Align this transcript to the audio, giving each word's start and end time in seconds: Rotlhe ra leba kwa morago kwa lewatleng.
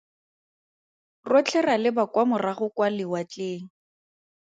Rotlhe 1.29 1.61
ra 1.61 1.77
leba 1.83 2.03
kwa 2.11 2.23
morago 2.29 2.67
kwa 2.75 2.87
lewatleng. 2.97 3.65